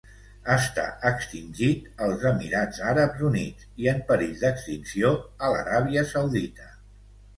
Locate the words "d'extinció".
4.45-5.13